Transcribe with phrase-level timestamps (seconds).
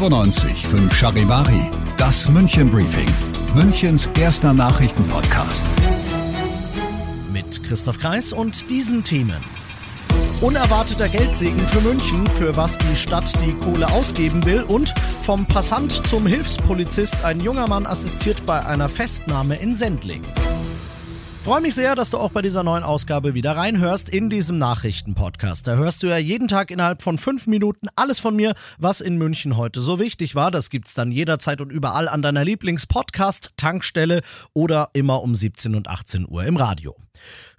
[0.00, 3.06] 95 5 Charivari, das München Briefing,
[3.54, 5.62] Münchens erster Nachrichtenpodcast.
[7.30, 9.36] Mit Christoph Kreis und diesen Themen.
[10.40, 15.92] Unerwarteter Geldsegen für München, für was die Stadt die Kohle ausgeben will und vom Passant
[16.08, 20.22] zum Hilfspolizist ein junger Mann assistiert bei einer Festnahme in Sendling.
[21.42, 25.66] Freue mich sehr, dass du auch bei dieser neuen Ausgabe wieder reinhörst in diesem Nachrichtenpodcast.
[25.66, 29.16] Da hörst du ja jeden Tag innerhalb von fünf Minuten alles von mir, was in
[29.16, 30.50] München heute so wichtig war.
[30.50, 34.20] Das gibt's dann jederzeit und überall an deiner Lieblingspodcast-Tankstelle
[34.52, 36.94] oder immer um 17 und 18 Uhr im Radio.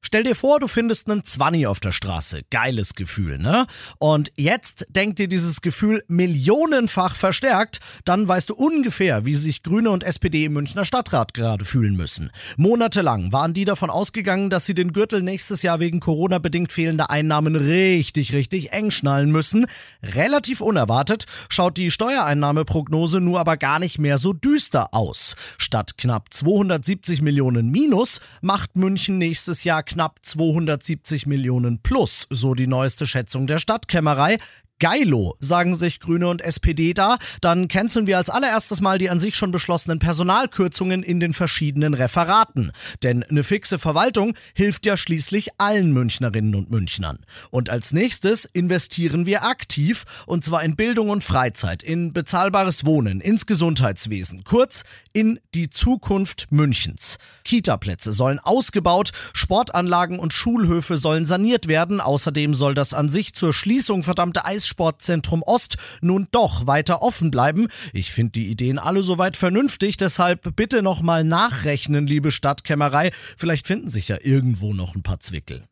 [0.03, 2.41] Stell dir vor, du findest einen Zwanni auf der Straße.
[2.49, 3.67] Geiles Gefühl, ne?
[3.99, 9.91] Und jetzt denk dir dieses Gefühl millionenfach verstärkt, dann weißt du ungefähr, wie sich Grüne
[9.91, 12.31] und SPD im Münchner Stadtrat gerade fühlen müssen.
[12.57, 17.11] Monatelang waren die davon ausgegangen, dass sie den Gürtel nächstes Jahr wegen Corona bedingt fehlender
[17.11, 19.67] Einnahmen richtig, richtig eng schnallen müssen.
[20.01, 25.35] Relativ unerwartet schaut die Steuereinnahmeprognose nur aber gar nicht mehr so düster aus.
[25.59, 32.67] Statt knapp 270 Millionen Minus macht München nächstes Jahr knapp 270 Millionen plus, so die
[32.67, 34.37] neueste Schätzung der Stadtkämmerei.
[34.81, 37.17] Geilo, sagen sich Grüne und SPD da.
[37.39, 41.93] Dann canceln wir als allererstes mal die an sich schon beschlossenen Personalkürzungen in den verschiedenen
[41.93, 42.71] Referaten.
[43.03, 47.19] Denn eine fixe Verwaltung hilft ja schließlich allen Münchnerinnen und Münchnern.
[47.51, 53.21] Und als nächstes investieren wir aktiv, und zwar in Bildung und Freizeit, in bezahlbares Wohnen,
[53.21, 54.83] ins Gesundheitswesen, kurz
[55.13, 57.19] in die Zukunft Münchens.
[57.43, 62.01] Kitaplätze sollen ausgebaut, Sportanlagen und Schulhöfe sollen saniert werden.
[62.01, 67.29] Außerdem soll das an sich zur Schließung verdammte Eis Sportzentrum Ost nun doch weiter offen
[67.29, 67.67] bleiben.
[67.93, 73.11] Ich finde die Ideen alle soweit vernünftig, deshalb bitte nochmal nachrechnen, liebe Stadtkämmerei.
[73.37, 75.63] Vielleicht finden sich ja irgendwo noch ein paar Zwickel.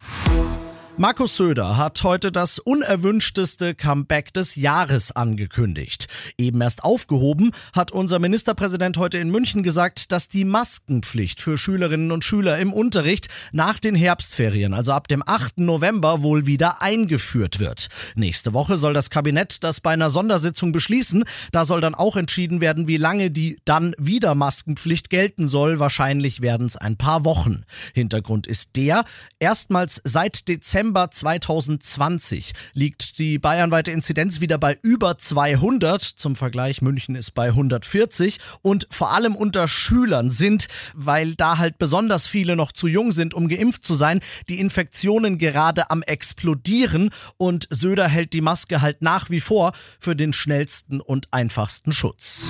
[0.97, 6.07] Markus Söder hat heute das unerwünschteste Comeback des Jahres angekündigt.
[6.37, 12.11] Eben erst aufgehoben hat unser Ministerpräsident heute in München gesagt, dass die Maskenpflicht für Schülerinnen
[12.11, 15.59] und Schüler im Unterricht nach den Herbstferien, also ab dem 8.
[15.59, 17.87] November, wohl wieder eingeführt wird.
[18.15, 21.23] Nächste Woche soll das Kabinett das bei einer Sondersitzung beschließen.
[21.53, 25.79] Da soll dann auch entschieden werden, wie lange die dann wieder Maskenpflicht gelten soll.
[25.79, 27.63] Wahrscheinlich werden es ein paar Wochen.
[27.93, 29.05] Hintergrund ist der,
[29.39, 36.01] erstmals seit Dezember Dezember 2020 liegt die bayernweite Inzidenz wieder bei über 200.
[36.01, 38.37] Zum Vergleich, München ist bei 140.
[38.61, 43.33] Und vor allem unter Schülern sind, weil da halt besonders viele noch zu jung sind,
[43.33, 47.09] um geimpft zu sein, die Infektionen gerade am explodieren.
[47.35, 52.49] Und Söder hält die Maske halt nach wie vor für den schnellsten und einfachsten Schutz.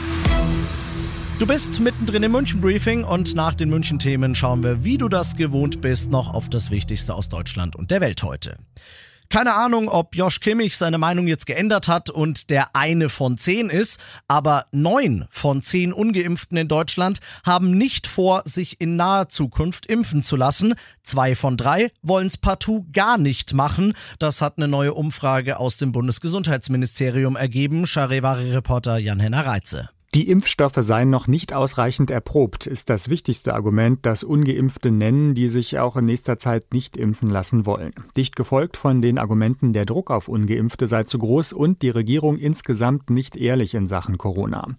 [1.40, 5.08] Du bist mittendrin im München Briefing und nach den München Themen schauen wir, wie du
[5.08, 8.58] das gewohnt bist, noch auf das Wichtigste aus Deutschland und der Welt heute.
[9.30, 13.70] Keine Ahnung, ob Josh Kimmich seine Meinung jetzt geändert hat und der eine von zehn
[13.70, 19.86] ist, aber neun von zehn Ungeimpften in Deutschland haben nicht vor, sich in naher Zukunft
[19.86, 20.74] impfen zu lassen.
[21.04, 23.94] Zwei von drei wollen es partout gar nicht machen.
[24.18, 27.88] Das hat eine neue Umfrage aus dem Bundesgesundheitsministerium ergeben.
[27.88, 29.90] Charivari-Reporter Jan-Henner Reitze.
[30.16, 35.48] Die Impfstoffe seien noch nicht ausreichend erprobt, ist das wichtigste Argument, das ungeimpfte nennen, die
[35.48, 37.92] sich auch in nächster Zeit nicht impfen lassen wollen.
[38.18, 42.40] Dicht gefolgt von den Argumenten, der Druck auf ungeimpfte sei zu groß und die Regierung
[42.40, 44.70] insgesamt nicht ehrlich in Sachen Corona.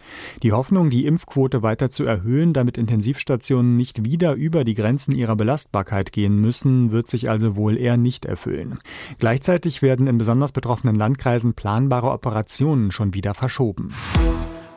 [0.43, 5.37] Die Hoffnung, die Impfquote weiter zu erhöhen, damit Intensivstationen nicht wieder über die Grenzen ihrer
[5.37, 8.81] Belastbarkeit gehen müssen, wird sich also wohl eher nicht erfüllen.
[9.21, 13.95] Gleichzeitig werden in besonders betroffenen Landkreisen planbare Operationen schon wieder verschoben.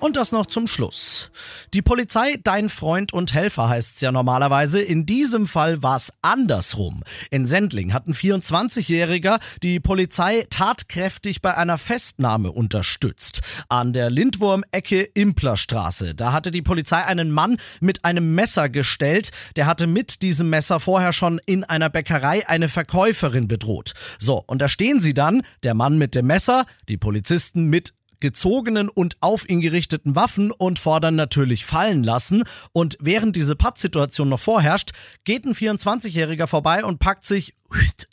[0.03, 1.31] Und das noch zum Schluss.
[1.73, 4.81] Die Polizei, dein Freund und Helfer heißt's ja normalerweise.
[4.81, 7.03] In diesem Fall war's andersrum.
[7.31, 13.43] In Sendling hat ein 24-Jähriger die Polizei tatkräftig bei einer Festnahme unterstützt.
[13.69, 16.13] An der Lindwurm-Ecke Implerstraße.
[16.15, 19.31] Da hatte die Polizei einen Mann mit einem Messer gestellt.
[19.55, 23.93] Der hatte mit diesem Messer vorher schon in einer Bäckerei eine Verkäuferin bedroht.
[24.19, 27.93] So, und da stehen sie dann, der Mann mit dem Messer, die Polizisten mit
[28.23, 32.43] gezogenen und auf ihn gerichteten Waffen und fordern natürlich fallen lassen.
[32.71, 34.91] Und während diese Pattsituation noch vorherrscht,
[35.25, 37.53] geht ein 24-Jähriger vorbei und packt sich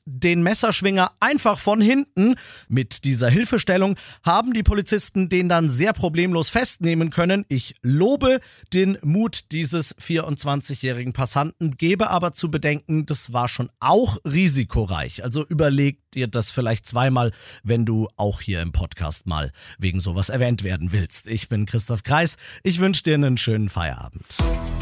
[0.04, 2.34] den Messerschwinger einfach von hinten.
[2.68, 7.44] Mit dieser Hilfestellung haben die Polizisten den dann sehr problemlos festnehmen können.
[7.48, 8.40] Ich lobe
[8.72, 15.24] den Mut dieses 24-jährigen Passanten, gebe aber zu bedenken, das war schon auch risikoreich.
[15.24, 20.28] Also überleg dir das vielleicht zweimal, wenn du auch hier im Podcast mal wegen sowas
[20.28, 21.28] erwähnt werden willst.
[21.28, 22.36] Ich bin Christoph Kreis.
[22.62, 24.36] Ich wünsche dir einen schönen Feierabend.